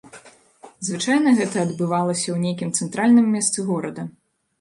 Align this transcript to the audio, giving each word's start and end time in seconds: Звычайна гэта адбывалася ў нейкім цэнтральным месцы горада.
Звычайна 0.87 1.33
гэта 1.39 1.55
адбывалася 1.65 2.25
ў 2.31 2.37
нейкім 2.45 2.71
цэнтральным 2.79 3.27
месцы 3.35 3.67
горада. 3.69 4.07